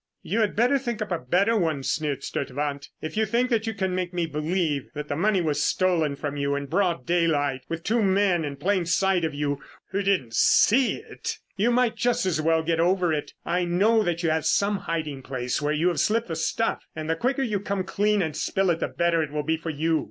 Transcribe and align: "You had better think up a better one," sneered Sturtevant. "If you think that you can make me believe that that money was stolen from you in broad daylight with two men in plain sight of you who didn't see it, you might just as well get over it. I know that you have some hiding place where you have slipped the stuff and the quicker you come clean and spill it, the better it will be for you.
"You 0.23 0.39
had 0.41 0.55
better 0.55 0.79
think 0.79 0.99
up 1.03 1.11
a 1.11 1.19
better 1.19 1.55
one," 1.55 1.83
sneered 1.83 2.23
Sturtevant. 2.23 2.89
"If 3.03 3.15
you 3.17 3.27
think 3.27 3.51
that 3.51 3.67
you 3.67 3.75
can 3.75 3.93
make 3.93 4.15
me 4.15 4.25
believe 4.25 4.89
that 4.95 5.09
that 5.09 5.15
money 5.15 5.41
was 5.41 5.63
stolen 5.63 6.15
from 6.15 6.37
you 6.37 6.55
in 6.55 6.65
broad 6.65 7.05
daylight 7.05 7.61
with 7.69 7.83
two 7.83 8.01
men 8.01 8.43
in 8.43 8.55
plain 8.55 8.87
sight 8.87 9.23
of 9.23 9.35
you 9.35 9.59
who 9.91 10.01
didn't 10.01 10.33
see 10.33 10.95
it, 10.95 11.37
you 11.55 11.69
might 11.69 11.97
just 11.97 12.25
as 12.25 12.41
well 12.41 12.63
get 12.63 12.79
over 12.79 13.13
it. 13.13 13.33
I 13.45 13.63
know 13.63 14.01
that 14.01 14.23
you 14.23 14.31
have 14.31 14.47
some 14.47 14.77
hiding 14.89 15.21
place 15.21 15.61
where 15.61 15.71
you 15.71 15.89
have 15.89 15.99
slipped 15.99 16.29
the 16.29 16.35
stuff 16.35 16.87
and 16.95 17.07
the 17.07 17.15
quicker 17.15 17.43
you 17.43 17.59
come 17.59 17.83
clean 17.83 18.23
and 18.23 18.35
spill 18.35 18.71
it, 18.71 18.79
the 18.79 18.87
better 18.87 19.21
it 19.21 19.29
will 19.31 19.43
be 19.43 19.55
for 19.57 19.69
you. 19.69 19.99